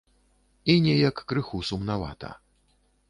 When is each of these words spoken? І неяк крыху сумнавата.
І 0.73 0.75
неяк 0.85 1.21
крыху 1.33 1.61
сумнавата. 1.73 2.29